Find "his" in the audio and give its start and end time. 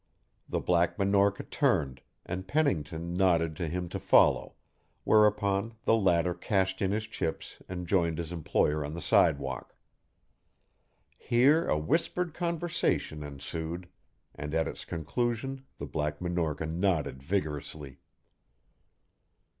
6.89-7.05, 8.17-8.31